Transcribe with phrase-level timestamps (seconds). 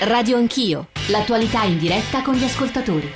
[0.00, 3.12] Radio Anch'io, l'attualità in diretta con gli ascoltatori.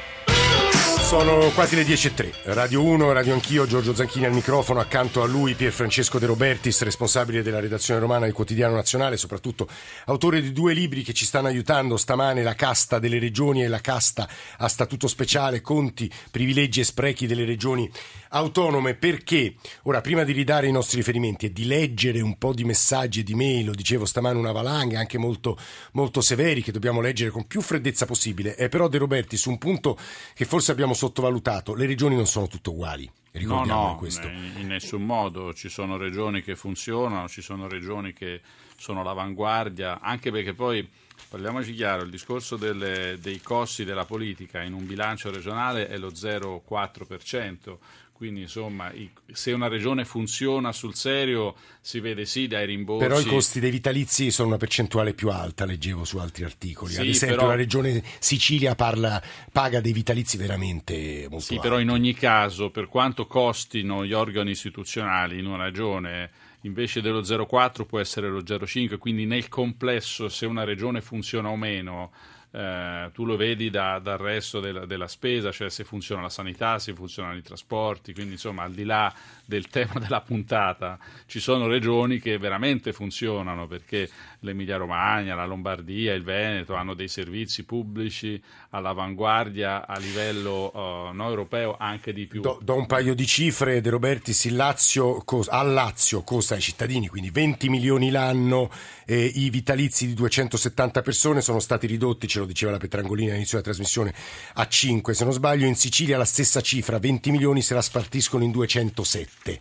[1.12, 2.54] Sono quasi le 10.03.
[2.54, 6.82] Radio 1, Radio Anch'io, Giorgio Zanchini al microfono, accanto a lui Pier Francesco De Robertis,
[6.82, 9.68] responsabile della redazione romana del Quotidiano Nazionale, soprattutto
[10.06, 13.80] autore di due libri che ci stanno aiutando stamane, La casta delle regioni e La
[13.80, 14.26] casta
[14.56, 17.88] a statuto speciale, conti, privilegi e sprechi delle regioni
[18.32, 18.94] autonome.
[18.94, 19.54] Perché?
[19.84, 23.22] Ora, prima di ridare i nostri riferimenti e di leggere un po' di messaggi e
[23.22, 25.56] di mail, lo dicevo stamane una valanga, anche molto,
[25.92, 29.98] molto severi, che dobbiamo leggere con più freddezza possibile, eh, però De Robertis, un punto
[30.34, 33.10] che forse abbiamo sottovalutato, le regioni non sono tutte uguali.
[33.32, 34.26] Ricordiamo no, no, questo.
[34.26, 35.54] in nessun modo.
[35.54, 38.42] Ci sono regioni che funzionano, ci sono regioni che
[38.76, 40.86] sono all'avanguardia, anche perché poi,
[41.28, 46.10] parliamoci chiaro, il discorso delle, dei costi della politica in un bilancio regionale è lo
[46.10, 47.78] 0,4%.
[48.22, 48.92] Quindi insomma,
[49.32, 53.04] se una regione funziona sul serio si vede sì dai rimborsi.
[53.04, 56.92] Però i costi dei vitalizi sono una percentuale più alta, leggevo su altri articoli.
[56.92, 57.48] Sì, Ad esempio però...
[57.48, 61.66] la regione Sicilia parla, paga dei vitalizi veramente molto Sì, alti.
[61.66, 67.22] però in ogni caso, per quanto costino gli organi istituzionali in una regione invece dello
[67.22, 72.12] 0,4 può essere lo 0,5, quindi nel complesso se una regione funziona o meno
[72.54, 76.78] eh, tu lo vedi da, dal resto della, della, spesa, cioè se funziona la sanità,
[76.78, 79.12] se funzionano i trasporti, quindi insomma al di là
[79.46, 84.08] del tema della puntata ci sono regioni che veramente funzionano perché
[84.40, 91.28] l'Emilia Romagna, la Lombardia, il Veneto hanno dei servizi pubblici all'avanguardia a livello uh, no,
[91.28, 92.42] europeo anche di più.
[92.42, 97.08] Do, do, un paio di cifre, De Robertis, il Lazio, al Lazio costa ai cittadini,
[97.08, 98.70] quindi 20 milioni l'anno,
[99.06, 103.58] eh, i vitalizi di 270 persone sono stati ridotti, ce lo diceva la Petrangolini all'inizio
[103.58, 104.14] della trasmissione,
[104.54, 108.44] a 5 se non sbaglio, in Sicilia la stessa cifra, 20 milioni se la spartiscono
[108.44, 109.60] in 207.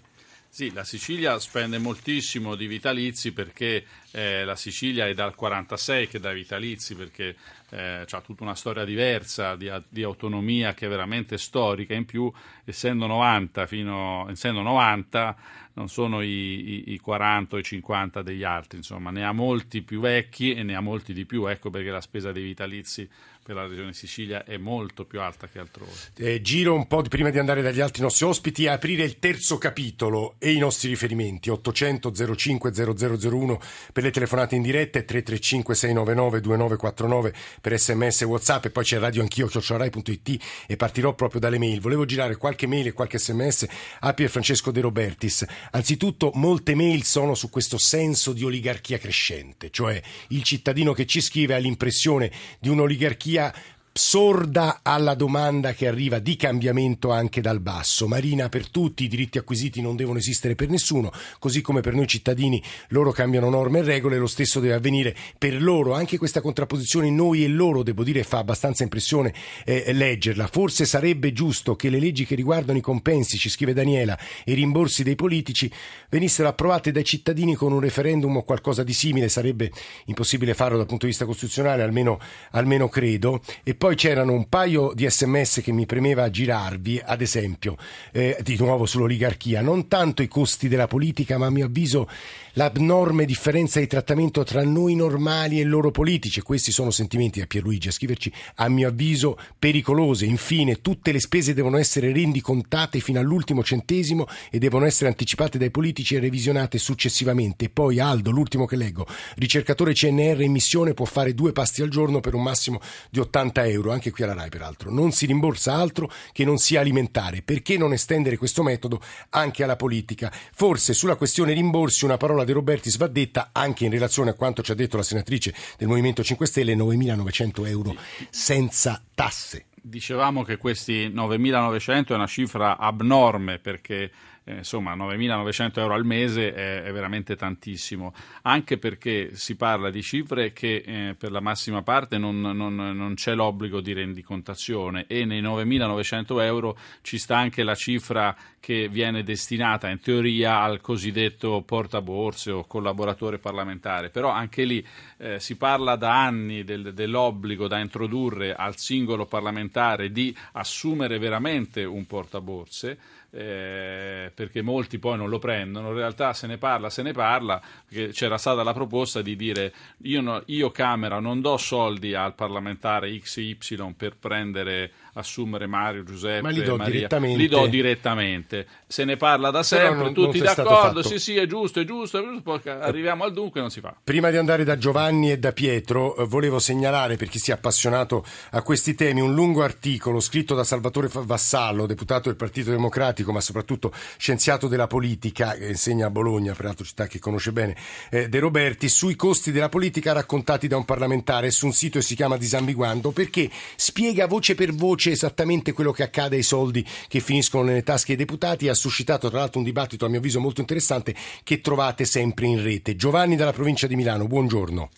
[0.53, 6.19] Sì, la Sicilia spende moltissimo di vitalizi perché eh, la Sicilia è dal 46 che
[6.19, 7.35] dà vitalizi perché
[7.69, 11.93] eh, ha tutta una storia diversa di, di, autonomia che è veramente storica.
[11.93, 12.31] In più,
[12.65, 15.35] essendo 90, fino, essendo 90
[15.73, 19.81] non sono i, i, i 40 o i 50 degli altri, insomma, ne ha molti
[19.81, 21.45] più vecchi e ne ha molti di più.
[21.45, 23.09] Ecco perché la spesa dei vitalizi
[23.43, 25.91] per la regione Sicilia è molto più alta che altrove.
[26.15, 29.17] Eh, giro un po' di, prima di andare dagli altri nostri ospiti a aprire il
[29.17, 33.59] terzo capitolo e i nostri riferimenti 800 05 0001
[34.01, 38.83] per le telefonate in diretta e 335 699 2949 per sms e whatsapp e poi
[38.83, 41.79] c'è radio anch'io chiocciorai.it e partirò proprio dalle mail.
[41.79, 43.67] Volevo girare qualche mail e qualche sms
[43.99, 45.45] a Pier Francesco De Robertis.
[45.71, 51.21] Anzitutto molte mail sono su questo senso di oligarchia crescente, cioè il cittadino che ci
[51.21, 53.53] scrive ha l'impressione di un'oligarchia
[53.93, 58.07] sorda alla domanda che arriva di cambiamento anche dal basso.
[58.07, 62.07] Marina per tutti, i diritti acquisiti non devono esistere per nessuno, così come per noi
[62.07, 65.93] cittadini loro cambiano norme e regole, lo stesso deve avvenire per loro.
[65.93, 69.33] Anche questa contrapposizione noi e loro, devo dire, fa abbastanza impressione
[69.65, 70.47] eh, leggerla.
[70.47, 74.55] Forse sarebbe giusto che le leggi che riguardano i compensi, ci scrive Daniela, e i
[74.55, 75.69] rimborsi dei politici
[76.09, 79.71] venissero approvate dai cittadini con un referendum o qualcosa di simile, sarebbe
[80.05, 82.19] impossibile farlo dal punto di vista costituzionale, almeno,
[82.51, 83.41] almeno credo.
[83.63, 87.77] E poi c'erano un paio di sms che mi premeva girarvi, ad esempio,
[88.11, 92.07] eh, di nuovo sull'oligarchia, non tanto i costi della politica, ma a mio avviso
[92.53, 96.39] l'abnorme differenza di trattamento tra noi normali e loro politici.
[96.39, 100.25] E questi sono sentimenti da Pierluigi a scriverci, a mio avviso, pericolose.
[100.25, 105.71] Infine, tutte le spese devono essere rendicontate fino all'ultimo centesimo e devono essere anticipate dai
[105.71, 107.65] politici e revisionate successivamente.
[107.65, 111.89] E poi, Aldo, l'ultimo che leggo, ricercatore CNR in missione può fare due pasti al
[111.89, 112.79] giorno per un massimo
[113.09, 114.91] di 80 euro, anche qui alla RAI peraltro.
[114.91, 117.41] Non si rimborsa altro che non sia alimentare.
[117.41, 120.31] Perché non estendere questo metodo anche alla politica?
[120.53, 124.61] Forse sulla questione rimborsi una parola De Robertis va detta anche in relazione a quanto
[124.61, 127.95] ci ha detto la senatrice del Movimento 5 Stelle, 9.900 euro
[128.29, 129.65] senza tasse.
[129.83, 134.11] Dicevamo che questi 9.900 è una cifra abnorme perché
[134.43, 138.13] eh, insomma 9.900 euro al mese è, è, veramente tantissimo,
[138.43, 143.13] anche perché si parla di cifre che eh, per la massima parte non, non, non,
[143.13, 149.23] c'è l'obbligo di rendicontazione e nei 9.900 euro ci sta anche la cifra che viene
[149.23, 154.85] destinata in teoria al cosiddetto portaborse o collaboratore parlamentare, però anche lì
[155.17, 161.83] eh, si parla da anni del, dell'obbligo da introdurre al singolo parlamentare di assumere veramente
[161.83, 162.97] un portaborse
[163.31, 167.61] eh, perché molti poi non lo prendono, in realtà se ne parla, se ne parla,
[167.87, 169.73] perché c'era stata la proposta di dire
[170.03, 176.41] io, no, io Camera non do soldi al parlamentare XY per prendere, assumere Mario, Giuseppe,
[176.41, 177.37] Ma li do Maria, direttamente.
[177.37, 181.45] li do direttamente, se ne parla da sempre, non- tutti non d'accordo, sì sì è
[181.45, 183.95] giusto, è giusto, è giusto, poi arriviamo al dunque e non si fa.
[184.03, 188.25] Prima di andare da Giovanni e da Pietro, eh, volevo segnalare per chi sia appassionato
[188.51, 193.41] a questi temi un lungo articolo scritto da Salvatore Vassallo, deputato del Partito Democratico, ma
[193.41, 197.75] soprattutto scienziato della politica, che insegna a Bologna, peraltro città che conosce bene,
[198.09, 202.05] eh, De Roberti, sui costi della politica raccontati da un parlamentare su un sito che
[202.05, 207.19] si chiama Disambiguando, perché spiega voce per voce esattamente quello che accade ai soldi che
[207.19, 210.61] finiscono nelle tasche dei deputati ha suscitato tra l'altro un dibattito a mio avviso molto
[210.61, 212.95] interessante che trovate sempre in rete.
[212.95, 214.89] Giovanni dalla provincia di Milano, buongiorno.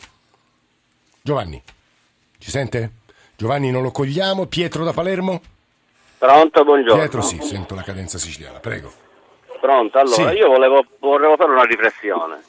[1.21, 1.61] Giovanni,
[2.37, 2.91] ci sente?
[3.37, 4.47] Giovanni non lo cogliamo.
[4.47, 5.41] Pietro da Palermo?
[6.17, 6.99] Pronto, buongiorno.
[6.99, 8.91] Pietro sì, sento la cadenza siciliana, prego.
[9.61, 10.37] Pronto, allora Sì.
[10.37, 12.41] io volevo, volevo fare una riflessione.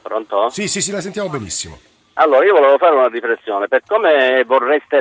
[0.00, 0.48] Pronto?
[0.50, 1.78] Sì, sì, sì, la sentiamo benissimo.
[2.18, 4.42] Allora io volevo fare una riflessione per come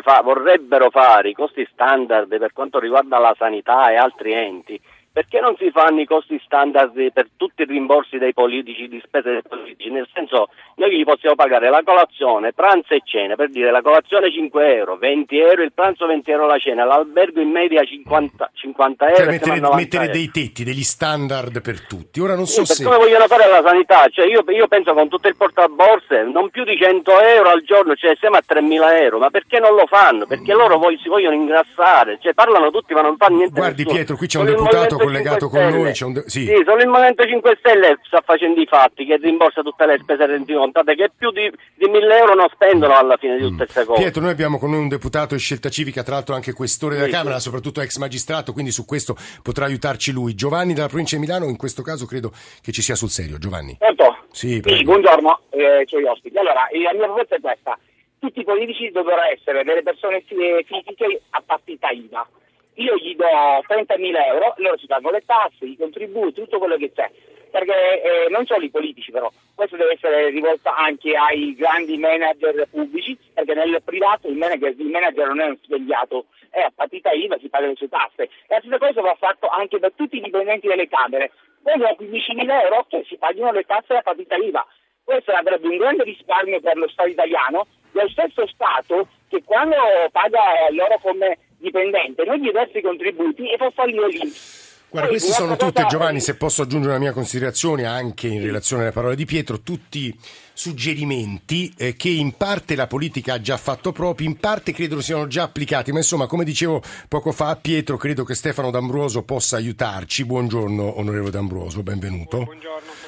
[0.01, 4.77] fa- vorrebbero fare i costi standard per quanto riguarda la sanità e altri enti.
[5.15, 9.31] Perché non si fanno i costi standard per tutti i rimborsi dei politici, di spese
[9.31, 9.89] dei politici?
[9.89, 14.29] Nel senso, noi gli possiamo pagare la colazione, pranzo e cena, per dire la colazione
[14.29, 19.06] 5 euro, 20 euro, il pranzo 20 euro la cena, l'albergo in media 50, 50
[19.06, 19.15] euro.
[19.15, 22.19] Cioè mettere, siamo a 90 mettere dei tetti, degli standard per tutti.
[22.19, 22.83] Ora non Sì, so per se...
[22.83, 26.65] come vogliono fare la sanità, cioè io, io penso con tutto il portaborse non più
[26.65, 30.25] di 100 euro al giorno, cioè siamo a 3.000 euro, ma perché non lo fanno?
[30.25, 33.95] Perché loro poi si vogliono ingrassare, cioè parlano tutti ma non fanno niente Guardi nessuno.
[33.95, 35.91] Pietro, qui c'è un il deputato collegato 5 con noi.
[35.91, 36.45] C'è un sì.
[36.45, 40.25] Sì, solo il Movimento 5 Stelle sta facendo i fatti, che rimborsa tutte le spese
[40.25, 44.01] rendicontate, che più di, di 1.000 euro non spendono alla fine di tutte queste cose.
[44.01, 47.07] Pietro, noi abbiamo con noi un deputato di scelta civica, tra l'altro anche questore della
[47.07, 47.41] Sì, Camera, sì.
[47.41, 50.35] soprattutto ex magistrato, quindi su questo potrà aiutarci lui.
[50.35, 52.31] Giovanni dalla provincia di Milano, in questo caso credo
[52.61, 53.37] che ci sia sul serio.
[53.37, 53.75] Giovanni.
[53.77, 54.17] Pronto?
[54.31, 54.83] Sì, prego.
[54.83, 56.37] buongiorno, eh, gli ospiti.
[56.37, 57.77] Allora, eh, la mia proposta è questa.
[58.19, 60.35] Tutti i politici dovrebbero essere delle persone fi-
[60.65, 62.27] fisiche a partita IVA.
[62.75, 66.92] Io gli do 30.000 euro, loro ci pagano le tasse, i contributi, tutto quello che
[66.92, 67.10] c'è.
[67.50, 72.68] Perché eh, non solo i politici però, questo deve essere rivolto anche ai grandi manager
[72.69, 77.12] pubblici, perché nel privato il manager, il manager non è un svegliato, è a partita
[77.12, 78.30] IVA, si paga le sue tasse.
[78.48, 81.31] La stessa cosa va fatto anche per tutti i dipendenti delle Camere.
[81.62, 84.66] Vogliono 15.000 euro che si paghino le tasse a partita IVA.
[85.06, 89.75] Questo avrebbe un grande risparmio per lo Stato italiano, lo stesso Stato che quando
[90.12, 90.42] paga
[90.72, 94.63] loro come dipendente non gli versa i contributi e fa fallire l'INPS.
[94.89, 98.83] Guarda, Poi, queste sono cosa- Giovanni, se posso aggiungere una mia considerazione anche in relazione
[98.83, 100.15] alle parole di Pietro, tutti
[100.55, 105.27] suggerimenti eh, che in parte la politica ha già fatto propri, in parte credo siano
[105.27, 109.57] già applicati, ma insomma, come dicevo poco fa a Pietro, credo che Stefano D'Ambruoso possa
[109.57, 110.25] aiutarci.
[110.25, 112.47] Buongiorno, onorevole D'Ambruoso, benvenuto.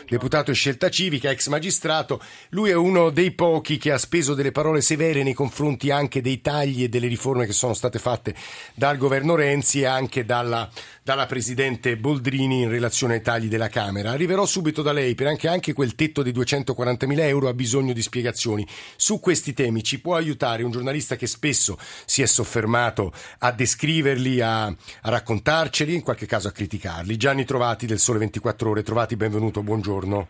[0.07, 4.51] Deputato e scelta civica, ex magistrato, lui è uno dei pochi che ha speso delle
[4.51, 8.35] parole severe nei confronti anche dei tagli e delle riforme che sono state fatte
[8.73, 10.69] dal governo Renzi e anche dalla,
[11.01, 14.11] dalla Presidente Boldrini in relazione ai tagli della Camera.
[14.11, 18.68] Arriverò subito da lei perché anche quel tetto di 240.000 euro ha bisogno di spiegazioni.
[18.95, 24.42] Su questi temi ci può aiutare un giornalista che spesso si è soffermato a descriverli,
[24.42, 27.18] a, a raccontarceli, in qualche caso a criticarli.
[27.18, 28.81] Gianni Trovati del Sole 24 Ore.
[28.81, 30.28] Trovati, benvenuto, buongiorno.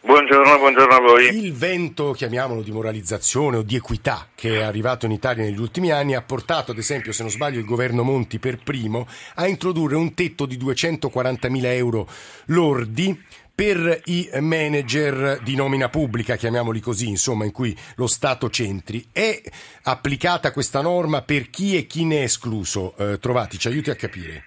[0.00, 1.26] Buongiorno, buongiorno a voi.
[1.36, 5.90] Il vento, chiamiamolo di moralizzazione o di equità, che è arrivato in Italia negli ultimi
[5.90, 9.96] anni, ha portato, ad esempio, se non sbaglio, il governo Monti per primo a introdurre
[9.96, 12.08] un tetto di 240.000 euro
[12.46, 13.20] lordi
[13.58, 19.08] per i manager di nomina pubblica, chiamiamoli così, insomma, in cui lo Stato centri.
[19.12, 19.34] È
[19.82, 22.94] applicata questa norma per chi e chi ne è escluso?
[22.96, 24.44] Eh, trovati, ci aiuti a capire.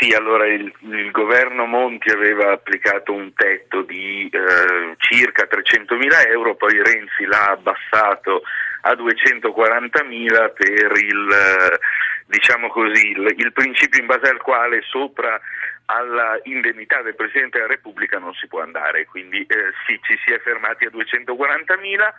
[0.00, 6.54] Sì, allora il, il governo Monti aveva applicato un tetto di eh, circa 300.000 euro,
[6.54, 8.44] poi Renzi l'ha abbassato
[8.80, 11.78] a 240.000 per il, eh,
[12.24, 15.38] diciamo così, il, il principio in base al quale sopra
[15.86, 20.32] alla indennità del Presidente della Repubblica non si può andare, quindi eh, sì, ci si
[20.32, 22.12] è fermati a 240.000,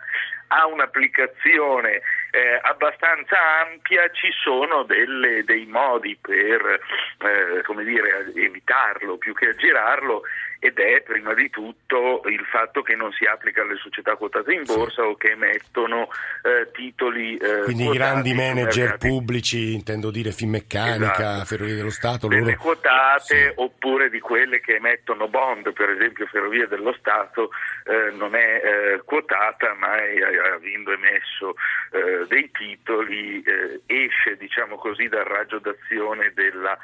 [0.48, 2.00] ha un'applicazione
[2.32, 6.80] eh, abbastanza ampia, ci sono delle, dei modi per
[7.18, 10.22] eh, dire, evitarlo più che aggirarlo
[10.62, 14.64] ed è prima di tutto il fatto che non si applica alle società quotate in
[14.64, 15.08] borsa sì.
[15.08, 16.08] o che emettono
[16.42, 21.44] eh, titoli eh, quindi i grandi manager pubblici intendo dire Finmeccanica, esatto.
[21.46, 22.56] Ferrovie dello Stato delle loro...
[22.58, 23.52] quotate sì.
[23.54, 27.48] oppure di quelle che emettono bond per esempio Ferrovie dello Stato
[27.86, 30.12] eh, non è eh, quotata ma è,
[30.52, 31.54] avendo emesso
[31.92, 36.76] eh, dei titoli eh, esce diciamo così dal raggio d'azione della,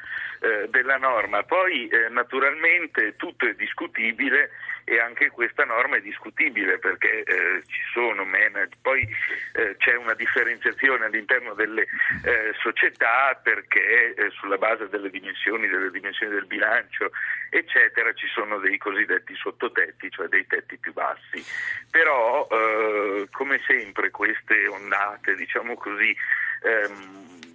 [0.69, 3.66] della norma poi naturalmente tutto è discutibile
[4.89, 9.05] e anche questa norma è discutibile perché eh, ci sono manager, poi
[9.53, 11.81] eh, c'è una differenziazione all'interno delle
[12.23, 17.11] eh, società perché eh, sulla base delle dimensioni, delle dimensioni del bilancio
[17.49, 21.43] eccetera ci sono dei cosiddetti sottotetti, cioè dei tetti più bassi.
[21.91, 26.15] Però eh, come sempre queste ondate, diciamo così,
[26.63, 27.46] ehm,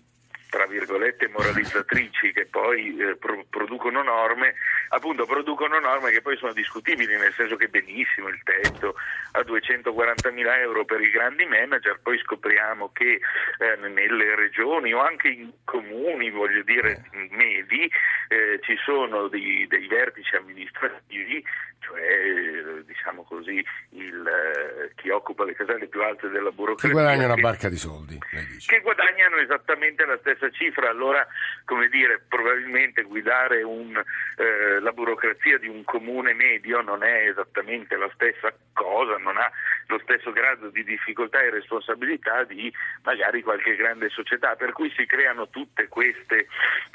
[0.52, 4.52] tra virgolette moralizzatrici che poi eh, pro- producono norme,
[4.90, 8.94] appunto producono norme che poi sono discutibili, nel senso che benissimo il tetto
[9.32, 13.18] a 240.000 euro per i grandi manager, poi scopriamo che
[13.61, 17.90] eh, nelle regioni o anche in comuni, voglio dire medi,
[18.28, 21.42] eh, ci sono dei, dei vertici amministrativi
[21.82, 26.88] cioè diciamo così il, eh, chi occupa le caselle più alte della burocrazia.
[26.88, 28.18] Che guadagnano una barca di soldi.
[28.18, 31.26] Che guadagnano esattamente la stessa cifra, allora
[31.64, 37.96] come dire, probabilmente guidare un, eh, la burocrazia di un comune medio non è esattamente
[37.96, 39.50] la stessa cosa, non ha
[39.87, 42.72] lo stesso grado di difficoltà e responsabilità di
[43.02, 46.46] magari qualche grande società, per cui si creano tutte queste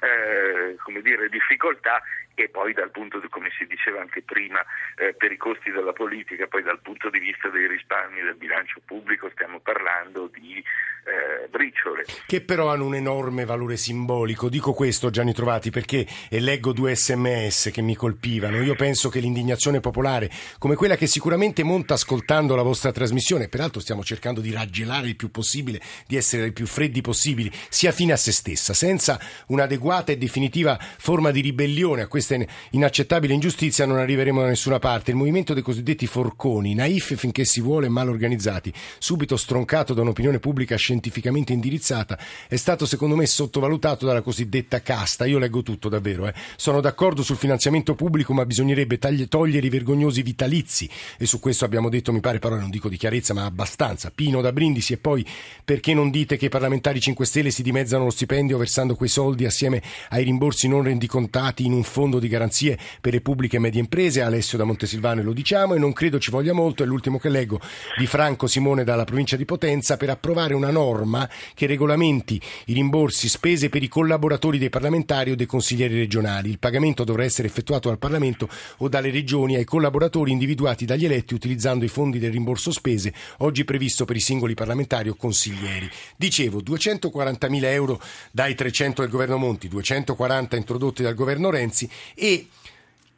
[0.02, 2.02] eh, dire, difficoltà
[2.40, 4.64] e poi dal punto di, come si diceva anche prima,
[4.96, 8.80] eh, per i costi della politica, poi dal punto di vista dei risparmi del bilancio
[8.86, 10.64] pubblico stiamo parlando di
[11.08, 12.06] eh, briciole.
[12.28, 14.50] Che però hanno un enorme valore simbolico.
[14.50, 18.62] Dico questo, Gianni Trovati, perché e leggo due sms che mi colpivano.
[18.62, 20.30] Io penso che l'indignazione popolare,
[20.60, 25.16] come quella che sicuramente monta ascoltando la vostra trasmissione, peraltro stiamo cercando di raggelare il
[25.16, 30.12] più possibile, di essere i più freddi possibili, sia fine a se stessa, senza un'adeguata
[30.12, 35.12] e definitiva forma di ribellione a questa questa inaccettabile ingiustizia non arriveremo da nessuna parte.
[35.12, 40.40] Il movimento dei cosiddetti forconi, naif finché si vuole mal organizzati, subito stroncato da un'opinione
[40.40, 45.26] pubblica scientificamente indirizzata, è stato secondo me sottovalutato dalla cosiddetta casta.
[45.26, 46.28] Io leggo tutto davvero.
[46.28, 46.34] Eh.
[46.58, 50.90] Sono d'accordo sul finanziamento pubblico, ma bisognerebbe tagli- togliere i vergognosi vitalizi.
[51.18, 54.12] E su questo abbiamo detto, mi pare, parole non dico di chiarezza, ma abbastanza.
[54.14, 55.26] Pino da Brindisi e poi
[55.64, 59.46] perché non dite che i parlamentari 5 Stelle si dimezzano lo stipendio versando quei soldi
[59.46, 63.60] assieme ai rimborsi non rendicontati in un fondo fondo di garanzie per le pubbliche e
[63.60, 67.20] medie imprese, Alessio da Montesilvano lo diciamo e non credo ci voglia molto, è l'ultimo
[67.20, 67.60] che leggo
[67.98, 73.30] di Franco Simone dalla provincia di Potenza per approvare una norma che regolamenti i rimborsi
[73.30, 76.50] spese per i collaboratori dei parlamentari o dei consiglieri regionali.
[76.50, 81.34] Il pagamento dovrà essere effettuato dal Parlamento o dalle regioni ai collaboratori individuati dagli eletti
[81.34, 85.90] utilizzando i fondi del rimborso spese oggi previsto per i singoli parlamentari o consiglieri.
[86.16, 92.48] Dicevo 240.000 euro dai 300 del governo Monti, 240 introdotti dal governo Renzi e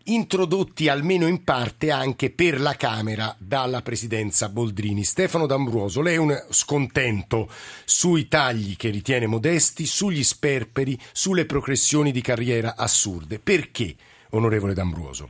[0.05, 5.03] introdotti almeno in parte anche per la Camera dalla presidenza Boldrini.
[5.03, 7.47] Stefano D'Ambruoso, lei è un scontento
[7.85, 13.39] sui tagli che ritiene modesti, sugli sperperi, sulle progressioni di carriera assurde.
[13.39, 13.95] Perché,
[14.31, 15.29] onorevole D'Ambruoso?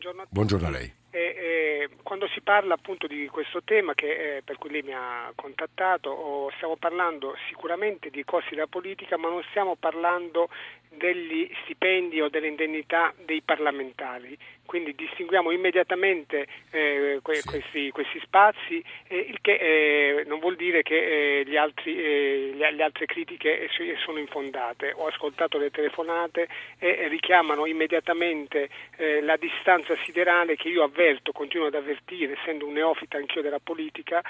[0.00, 0.92] buongiorno a, buongiorno a lei.
[1.10, 4.92] Eh, eh, quando si parla appunto di questo tema che, eh, per cui lei mi
[4.92, 10.48] ha contattato, oh, stiamo parlando sicuramente di costi della politica, ma non stiamo parlando
[10.90, 14.36] degli stipendi o delle indennità dei parlamentari.
[14.70, 17.48] Quindi distinguiamo immediatamente eh, que- sì.
[17.48, 22.70] questi, questi, spazi, eh, il che eh, non vuol dire che eh, altri, eh, le,
[22.70, 23.68] le, altre critiche
[24.04, 24.92] sono infondate.
[24.94, 26.46] Ho ascoltato le telefonate
[26.78, 32.74] e richiamano immediatamente eh, la distanza siderale che io avverto, continuo ad avvertire, essendo un
[32.74, 34.22] neofita anch'io della politica,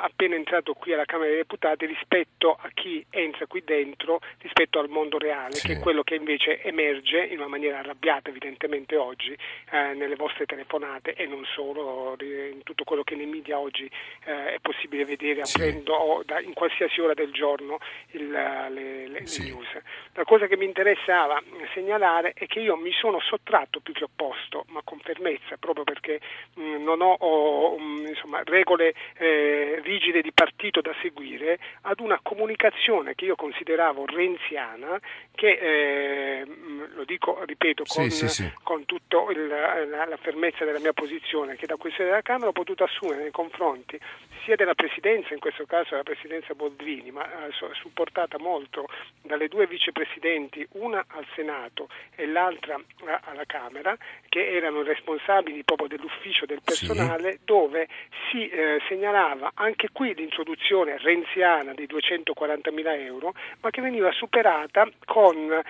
[0.00, 4.88] appena entrato qui alla Camera dei Deputati, rispetto a chi entra qui dentro, rispetto al
[4.88, 5.68] mondo reale, sì.
[5.86, 9.30] Quello che invece emerge in una maniera arrabbiata evidentemente oggi
[9.70, 13.88] eh, nelle vostre telefonate e non solo, in tutto quello che nei media oggi
[14.24, 15.56] eh, è possibile vedere sì.
[15.56, 17.78] aprendo da, in qualsiasi ora del giorno
[18.10, 19.44] il, le, le, sì.
[19.44, 19.68] news.
[20.14, 21.40] La cosa che mi interessava
[21.72, 26.18] segnalare è che io mi sono sottratto più che opposto, ma con fermezza, proprio perché
[26.54, 32.00] mh, mm, non ho, ho mh, insomma, regole eh, rigide di partito da seguire, ad
[32.00, 34.98] una comunicazione che io consideravo renziana
[35.36, 36.44] che eh, eh,
[36.94, 38.52] lo dico, ripeto, con, sì, sì, sì.
[38.62, 42.84] con tutta la, la, fermezza della mia posizione, che da questa della Camera ho potuto
[42.84, 43.98] assumere nei confronti
[44.44, 48.86] sia della Presidenza, in questo caso la Presidenza Boldrini, ma eh, supportata molto
[49.22, 53.96] dalle due vicepresidenti, una al Senato e l'altra alla Camera,
[54.28, 57.88] che erano responsabili proprio dell'ufficio del personale, dove
[58.30, 64.88] si eh, segnalava anche qui l'introduzione renziana di 240 mila euro, ma che veniva superata
[65.04, 65.64] con eh,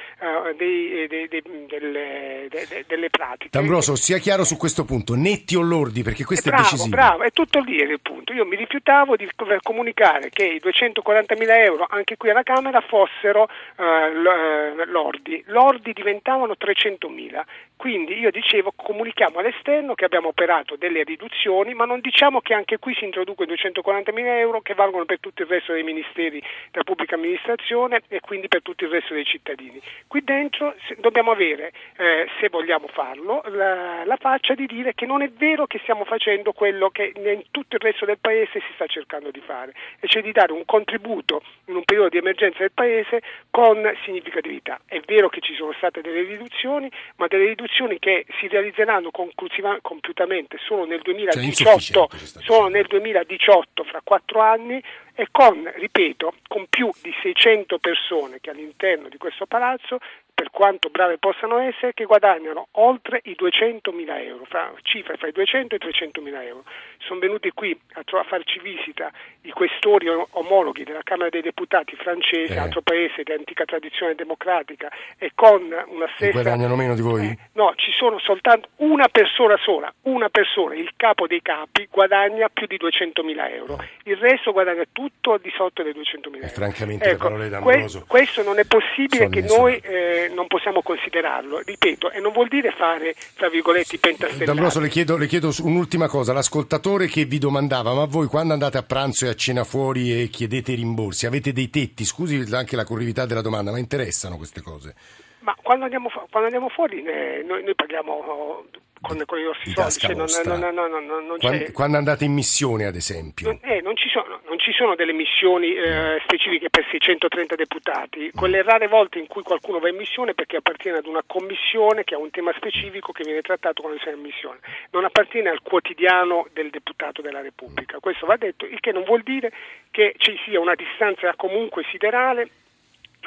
[0.57, 2.49] dei, dei, dei, delle,
[2.87, 3.49] delle, pratiche.
[3.51, 6.97] D'Ambroso, sia chiaro su questo punto, netti o lordi, perché questo bravo, è decisivo.
[6.97, 8.33] Bravo, è tutto lì il punto.
[8.33, 9.29] Io mi rifiutavo di
[9.63, 15.43] comunicare che i 240 mila euro anche qui alla Camera fossero eh, eh lordi.
[15.47, 17.45] Lordi diventavano 300 mila.
[17.77, 22.79] Quindi io dicevo comunichiamo all'esterno che abbiamo operato delle riduzioni, ma non diciamo che anche
[22.79, 26.85] qui si introducono 240 mila euro che valgono per tutto il resto dei ministeri della
[26.85, 29.81] pubblica amministrazione e quindi per tutto il resto dei cittadini.
[30.07, 35.21] Qui dentro dobbiamo avere, eh, se vogliamo farlo, la, la, faccia di dire che non
[35.21, 38.87] è vero che stiamo facendo quello che in tutto il resto del Paese si sta
[38.87, 42.73] cercando di fare, e cioè di dare un contributo in un periodo di emergenza del
[42.73, 44.81] Paese con significatività.
[44.87, 50.57] È vero che ci sono state delle riduzioni, ma delle riduzioni che si realizzeranno compiutamente
[50.59, 54.83] solo nel 2018, cioè solo nel 2018 fra quattro anni
[55.17, 59.99] e con, ripeto, con più di 600 persone che all'interno di questo palazzo
[60.37, 65.29] per quanto brave possano essere, che guadagnano oltre i 200 mila euro, fra, cifre fra
[65.29, 66.65] i 200 e i 300 mila euro.
[66.99, 69.11] Sono venuti qui a, a, farci visita
[69.43, 72.59] i questori omologhi della Camera dei Deputati francese, eh.
[72.59, 76.39] altro paese di antica tradizione democratica, e con una stessa...
[76.39, 77.29] E guadagnano meno di voi?
[77.29, 82.51] Eh, no, ci sono soltanto una persona sola, una persona, il capo dei capi, guadagna
[82.53, 83.83] più di 200 mila euro.
[84.03, 86.53] Il resto guadagna tutto al di sotto dei 200 mila euro.
[86.53, 87.99] E francamente ecco, le parole d'Ambroso...
[88.01, 89.79] Que- questo non è possibile che noi...
[89.79, 94.45] Eh, non possiamo considerarlo, ripeto, e non vuol dire fare, tra virgolette, pentastellati.
[94.45, 98.79] D'Ambroso, le chiedo, le chiedo un'ultima cosa, l'ascoltatore che vi domandava, ma voi quando andate
[98.79, 102.05] a pranzo e a cena fuori e chiedete rimborsi, avete dei tetti?
[102.05, 104.95] Scusi anche la corrività della domanda, ma interessano queste cose?
[105.41, 108.65] Ma quando andiamo, quando andiamo fuori ne, noi, noi, paghiamo
[109.01, 112.97] con, con i nostri soldi, cioè non, non, non quando, quando, andate in missione, ad
[112.97, 113.57] esempio?
[113.63, 118.33] Eh, non, ci sono, non, ci sono, delle missioni eh, specifiche per 630 deputati.
[118.35, 122.17] Quelle rare volte in cui qualcuno va in missione perché appartiene ad una commissione che
[122.17, 124.59] ha un tema specifico che viene trattato quando si è in missione.
[124.91, 128.01] Non appartiene al quotidiano del deputato della Repubblica.
[128.01, 129.53] Questo va detto, il che non vuol dire
[129.93, 132.51] che ci sia una distanza comunque siderale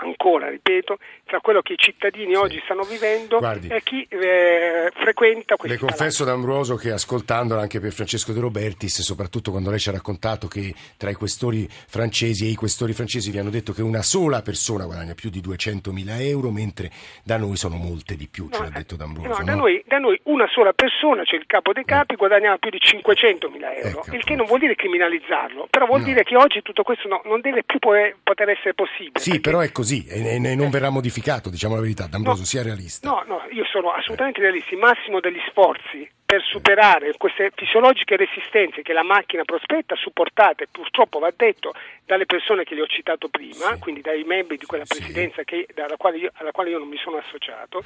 [0.01, 2.39] ancora, ripeto, tra quello che i cittadini sì.
[2.39, 7.79] oggi stanno vivendo Guardi, e chi eh, frequenta questi Le confesso D'Ambroso che ascoltandola anche
[7.79, 12.45] per Francesco De Robertis, soprattutto quando lei ci ha raccontato che tra i questori francesi
[12.45, 15.91] e i questori francesi vi hanno detto che una sola persona guadagna più di 200
[15.91, 16.89] mila euro, mentre
[17.23, 19.27] da noi sono molte di più, no, ce l'ha detto D'Ambroso.
[19.27, 19.43] No, no?
[19.43, 22.17] Da, noi, da, noi, una sola persona, cioè il capo dei capi, eh.
[22.17, 26.03] guadagnava più di 500 mila euro, ecco, il che non vuol dire criminalizzarlo, però vuol
[26.03, 29.19] dire che oggi tutto questo non deve più poter essere possibile.
[29.19, 32.05] Sì, però è così così e, e non verrà modificato, diciamo la verità.
[32.05, 33.09] D'Ambroso, no, sia realista.
[33.09, 34.73] No, no, io sono assolutamente realista.
[34.75, 41.17] Il massimo degli sforzi per superare queste fisiologiche resistenze che la macchina prospetta, supportate purtroppo
[41.17, 41.73] va detto
[42.05, 43.79] dalle persone che le ho citato prima, sì.
[43.79, 45.45] quindi dai membri di quella presidenza sì.
[45.45, 47.81] che, quale io, alla quale io non mi sono associato,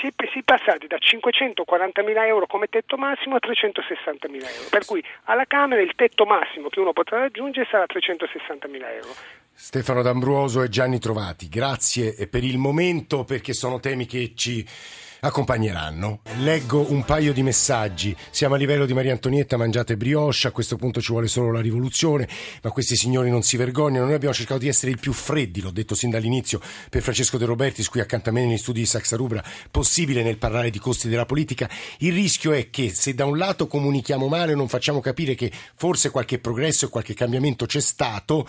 [0.00, 4.50] si è, si è passati da 540 mila euro come tetto massimo a 360 mila
[4.50, 8.92] euro, per cui alla Camera il tetto massimo che uno potrà raggiungere sarà 360 mila
[8.92, 9.14] euro.
[9.60, 14.64] Stefano D'Ambruoso e Gianni Trovati, grazie per il momento perché sono temi che ci
[15.20, 16.20] accompagneranno.
[16.38, 18.16] Leggo un paio di messaggi.
[18.30, 21.60] Siamo a livello di Maria Antonietta, mangiate brioche, a questo punto ci vuole solo la
[21.60, 22.28] rivoluzione,
[22.62, 24.04] ma questi signori non si vergognano.
[24.04, 27.44] Noi abbiamo cercato di essere il più freddi, l'ho detto sin dall'inizio, per Francesco De
[27.44, 29.42] Robertis, qui accanto a me negli studi di Saxa Rubra,
[29.72, 31.68] possibile nel parlare di costi della politica.
[31.98, 36.10] Il rischio è che se da un lato comunichiamo male, non facciamo capire che forse
[36.10, 38.46] qualche progresso e qualche cambiamento c'è stato,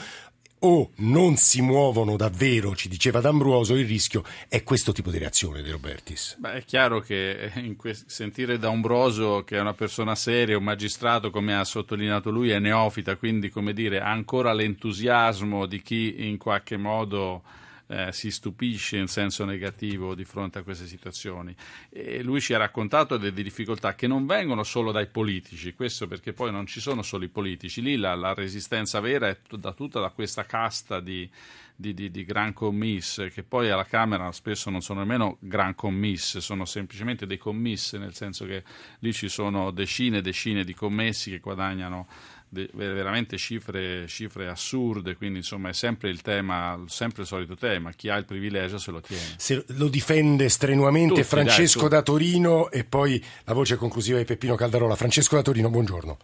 [0.60, 5.62] o non si muovono davvero, ci diceva D'Ambruoso, il rischio è questo tipo di reazione
[5.62, 6.36] De Robertis.
[6.40, 11.56] Beh, è chiaro che que- sentire D'Ambruoso, che è una persona seria, un magistrato, come
[11.56, 16.78] ha sottolineato lui, è neofita, quindi come dire, ha ancora l'entusiasmo di chi in qualche
[16.78, 17.44] modo
[17.92, 21.56] eh, si stupisce in senso negativo di fronte a queste situazioni.
[21.90, 26.32] E lui ci ha raccontato delle difficoltà che non vengono solo dai politici, questo perché
[26.32, 30.00] poi non ci sono solo i politici, lì la, la resistenza vera è da tutta
[30.00, 31.28] da questa casta di,
[31.76, 36.38] di, di, di, gran commiss, che poi alla Camera spesso non sono nemmeno gran commiss,
[36.38, 38.64] sono semplicemente dei commiss, nel senso che
[39.00, 42.08] lì ci sono decine e decine di commessi che guadagnano
[42.50, 48.10] veramente cifre, cifre, assurde, quindi insomma è sempre il tema, sempre il solito tema, chi
[48.10, 49.24] ha il privilegio se lo tiene.
[49.38, 54.26] Se lo difende strenuamente Tutti, Francesco dai, da Torino e poi la voce conclusiva di
[54.26, 54.96] Peppino Caldarola.
[54.96, 56.18] Francesco da Torino, buongiorno.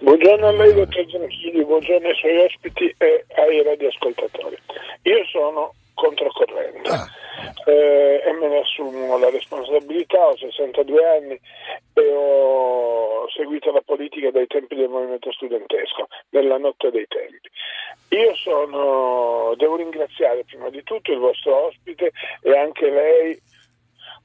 [0.00, 4.56] Buongiorno a lei, dottor Zanchini, buongiorno ai suoi ospiti e ai radioascoltatori.
[5.02, 7.06] Io sono controcorrente ah.
[7.66, 11.40] eh, e me ne assumo la responsabilità, ho 62 anni
[11.94, 17.50] e ho seguito la politica dai tempi del movimento studentesco, nella notte dei tempi.
[18.10, 23.40] Io sono, devo ringraziare prima di tutto il vostro ospite e anche lei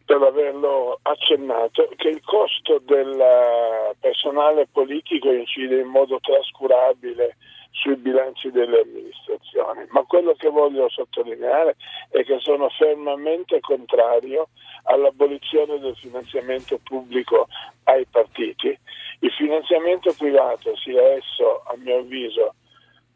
[0.06, 7.38] per averlo accennato, che il costo del personale politico incide in modo trascurabile
[7.74, 11.76] sui bilanci delle amministrazioni, ma quello che voglio sottolineare
[12.10, 14.50] è che sono fermamente contrario
[14.84, 17.48] all'abolizione del finanziamento pubblico
[17.86, 18.78] ai partiti.
[19.20, 22.54] Il finanziamento privato, sia esso a mio avviso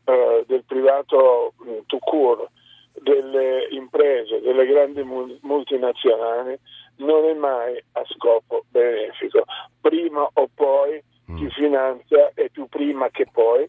[0.05, 2.49] eh, del privato mm, to cure,
[2.93, 6.57] delle imprese, delle grandi multinazionali,
[6.97, 9.43] non è mai a scopo benefico.
[9.79, 11.49] Prima o poi chi mm.
[11.49, 13.67] finanzia e più prima che poi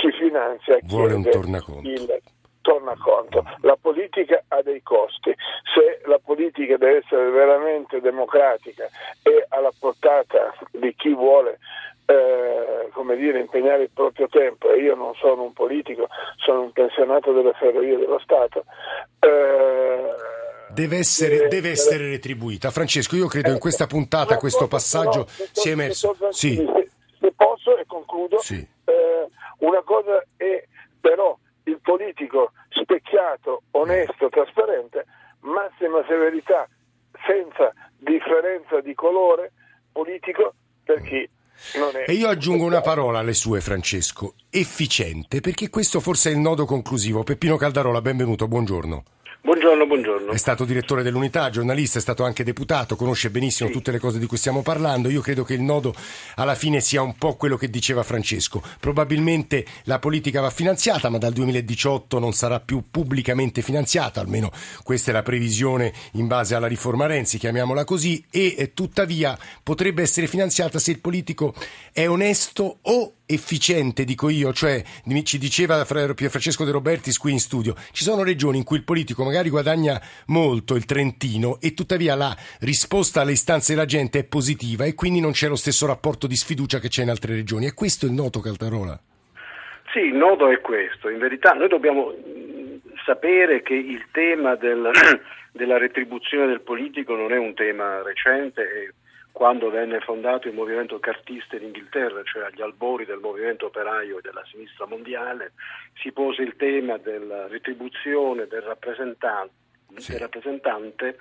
[0.00, 1.88] chi finanzia vuole un tornaconto.
[1.88, 2.22] Il
[2.62, 3.44] tornaconto.
[3.60, 5.34] La politica ha dei costi.
[5.74, 8.88] Se la politica deve essere veramente democratica
[9.22, 11.58] e alla portata di chi vuole
[12.06, 16.72] eh, come dire, impegnare il proprio tempo, e io non sono un politico, sono un
[16.72, 18.64] pensionato delle ferrovie dello Stato,
[19.20, 20.14] eh,
[20.70, 22.70] deve essere, deve essere, retribuita.
[22.70, 26.16] Francesco, io credo in questa puntata questo passaggio sia emerso.
[26.30, 26.56] Sì.
[27.20, 28.66] Se posso e concludo, sì.
[28.84, 29.28] eh,
[29.60, 30.64] una cosa è
[31.00, 35.06] però il politico specchiato, onesto, trasparente,
[35.40, 36.68] massima severità,
[37.26, 39.52] senza differenza di colore
[39.92, 41.28] politico per chi
[41.78, 42.04] non è.
[42.10, 46.64] E io aggiungo una parola alle sue, Francesco, efficiente, perché questo forse è il nodo
[46.64, 47.22] conclusivo.
[47.22, 49.04] Peppino Caldarola, benvenuto, buongiorno.
[49.42, 50.32] Buongiorno, buongiorno.
[50.32, 53.74] È stato direttore dell'unità, giornalista, è stato anche deputato, conosce benissimo sì.
[53.74, 55.08] tutte le cose di cui stiamo parlando.
[55.08, 55.94] Io credo che il nodo
[56.34, 58.62] alla fine sia un po' quello che diceva Francesco.
[58.78, 64.50] Probabilmente la politica va finanziata, ma dal 2018 non sarà più pubblicamente finanziata, almeno
[64.82, 70.02] questa è la previsione in base alla riforma Renzi, chiamiamola così, e eh, tuttavia potrebbe
[70.02, 71.54] essere finanziata se il politico
[71.94, 74.82] è onesto o efficiente, dico io, cioè
[75.22, 79.24] ci diceva Francesco De Robertis qui in studio, ci sono regioni in cui il politico
[79.24, 84.84] magari guadagna molto, il Trentino, e tuttavia la risposta alle istanze della gente è positiva
[84.84, 87.66] e quindi non c'è lo stesso rapporto di sfiducia che c'è in altre regioni.
[87.66, 88.98] È questo il noto Caltarola?
[89.92, 91.08] Sì, il nodo è questo.
[91.08, 92.14] In verità noi dobbiamo
[93.04, 94.90] sapere che il tema del,
[95.52, 98.92] della retribuzione del politico non è un tema recente e
[99.32, 104.20] quando venne fondato il movimento cartista in Inghilterra, cioè agli albori del movimento operaio e
[104.20, 105.52] della sinistra mondiale,
[105.94, 109.52] si pose il tema della retribuzione del rappresentante,
[109.96, 110.12] sì.
[110.12, 111.18] del rappresentante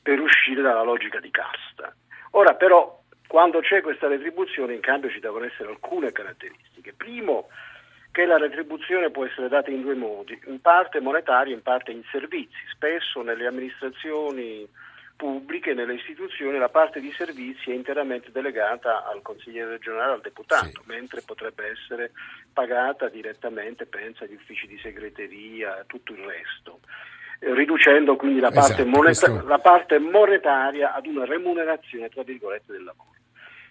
[0.00, 1.94] per uscire dalla logica di casta.
[2.32, 6.94] Ora però, quando c'è questa retribuzione, in cambio ci devono essere alcune caratteristiche.
[6.94, 7.48] Primo,
[8.10, 12.02] che la retribuzione può essere data in due modi, in parte monetaria, in parte in
[12.10, 12.56] servizi.
[12.72, 14.66] Spesso nelle amministrazioni
[15.18, 20.68] pubbliche nelle istituzioni la parte di servizi è interamente delegata al consigliere regionale, al deputato,
[20.68, 20.82] sì.
[20.84, 22.12] mentre potrebbe essere
[22.52, 26.78] pagata direttamente, pensa agli uffici di segreteria, tutto il resto
[27.40, 29.46] eh, riducendo quindi la parte, esatto, moneta- questo...
[29.48, 33.16] la parte, monetaria ad una remunerazione tra virgolette del lavoro.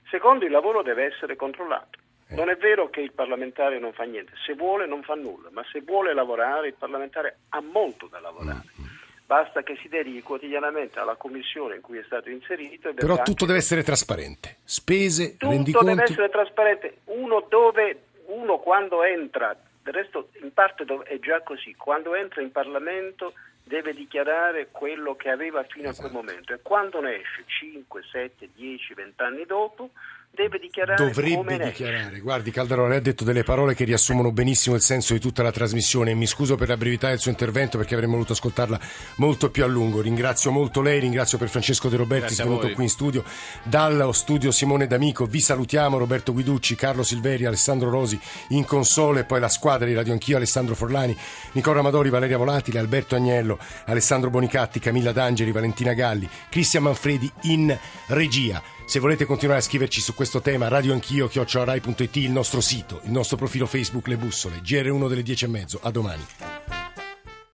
[0.09, 1.99] Secondo, il lavoro deve essere controllato.
[2.27, 2.35] Eh.
[2.35, 5.63] Non è vero che il parlamentare non fa niente, se vuole non fa nulla, ma
[5.71, 8.63] se vuole lavorare il parlamentare ha molto da lavorare.
[8.81, 8.86] Mm-hmm
[9.27, 12.93] basta che si dedichi quotidianamente alla commissione in cui è stato inserito.
[12.93, 15.71] Però tutto deve essere trasparente, spese, tutto rendiconti.
[15.71, 21.41] Tutto deve essere trasparente, uno, dove, uno quando entra, del resto in parte è già
[21.41, 26.07] così, quando entra in Parlamento deve dichiarare quello che aveva fino esatto.
[26.07, 26.25] a quel esatto.
[26.25, 29.89] momento e quando ne esce 5, 7, 10, 20 anni dopo
[30.37, 32.19] deve dichiarare dovrebbe dichiarare.
[32.19, 35.51] Guardi Calderone lei ha detto delle parole che riassumono benissimo il senso di tutta la
[35.51, 36.13] trasmissione.
[36.13, 38.79] Mi scuso per la brevità del suo intervento perché avremmo voluto ascoltarla
[39.15, 39.99] molto più a lungo.
[39.99, 43.23] Ringrazio molto lei ringrazio per Francesco De Roberti venuto qui in studio.
[43.63, 48.19] Dallo studio Simone D'Amico vi salutiamo Roberto Guiducci Carlo Silveri Alessandro Rosi
[48.49, 51.17] in console e poi la squadra di Radio Anch'io Alessandro Forlani
[51.53, 57.75] Nicola Amadori Valeria Volatile Alberto Agnello Alessandro Bonicatti Camilla D'Angeli Valentina Galli Cristian Manfredi in
[58.07, 63.01] regia se volete continuare a scriverci su questo tema, radio anch'io, chiocciolarai.it, il nostro sito,
[63.03, 65.79] il nostro profilo Facebook Le Bussole, GR1 delle 10 e mezzo.
[65.83, 66.76] A domani.